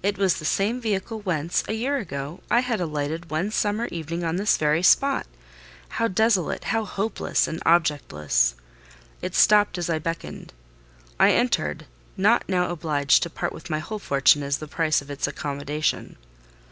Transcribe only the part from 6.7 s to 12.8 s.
and hopeless, and objectless! It stopped as I beckoned. I entered—not now